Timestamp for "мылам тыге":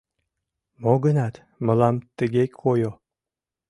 1.65-2.43